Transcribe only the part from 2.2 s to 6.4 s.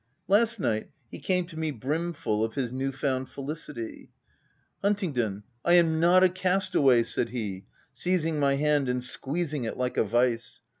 of his new found felicity:"' Huntingdon, I am not a